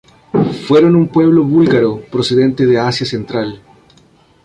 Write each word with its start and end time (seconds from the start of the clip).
Fueron 0.67 0.95
un 0.95 1.09
pueblo 1.09 1.43
búlgaro 1.43 2.01
procedente 2.11 2.65
del 2.65 2.79
Asia 2.79 3.05
central. 3.05 3.61